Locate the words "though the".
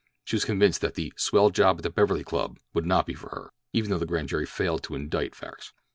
3.91-4.07